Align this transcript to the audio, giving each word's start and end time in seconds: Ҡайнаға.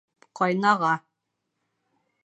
Ҡайнаға. 0.39 0.91